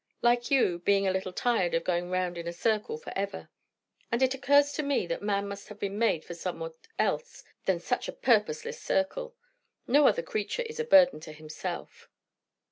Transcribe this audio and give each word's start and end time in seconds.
Like 0.23 0.49
you, 0.49 0.79
being 0.79 1.07
a 1.07 1.11
little 1.11 1.31
tired 1.31 1.75
of 1.75 1.83
going 1.83 2.09
round 2.09 2.35
in 2.35 2.47
a 2.47 2.53
circle 2.53 2.97
for 2.97 3.13
ever. 3.15 3.49
And 4.11 4.23
it 4.23 4.33
occurs 4.33 4.71
to 4.71 4.81
me 4.81 5.05
that 5.05 5.21
man 5.21 5.47
must 5.47 5.67
have 5.67 5.77
been 5.79 5.99
made 5.99 6.25
for 6.25 6.33
somewhat 6.33 6.73
else 6.97 7.43
than 7.67 7.79
such 7.79 8.07
a 8.07 8.11
purposeless 8.13 8.81
circle. 8.81 9.35
No 9.85 10.07
other 10.07 10.23
creature 10.23 10.63
is 10.63 10.79
a 10.79 10.83
burden 10.85 11.19
to 11.19 11.33
himself." 11.33 12.09